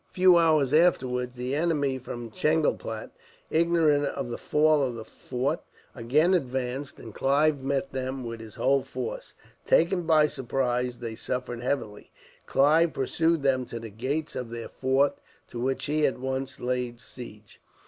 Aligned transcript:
A 0.09 0.13
few 0.13 0.35
hours 0.35 0.73
afterwards 0.73 1.35
the 1.35 1.53
enemy 1.53 1.99
from 1.99 2.31
Chengalpatt, 2.31 3.11
ignorant 3.51 4.05
of 4.05 4.29
the 4.29 4.37
fall 4.39 4.81
of 4.81 4.95
the 4.95 5.05
fort, 5.05 5.61
again 5.93 6.33
advanced; 6.33 6.99
and 6.99 7.13
Clive 7.13 7.61
met 7.61 7.91
them 7.91 8.23
with 8.23 8.39
his 8.39 8.55
whole 8.55 8.81
force. 8.81 9.35
Taken 9.67 10.01
by 10.07 10.25
surprise, 10.25 10.97
they 10.97 11.13
suffered 11.13 11.61
heavily. 11.61 12.09
Clive 12.47 12.93
pursued 12.93 13.43
them 13.43 13.63
to 13.67 13.79
the 13.79 13.91
gates 13.91 14.35
of 14.35 14.49
their 14.49 14.69
fort, 14.69 15.19
to 15.49 15.59
which 15.59 15.85
he 15.85 16.03
at 16.07 16.17
once 16.17 16.59
laid 16.59 16.99
siege. 16.99 17.61